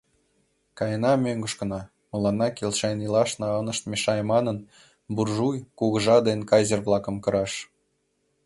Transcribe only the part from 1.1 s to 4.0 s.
мӧҥгышкына, мыланна келшен илашна ынышт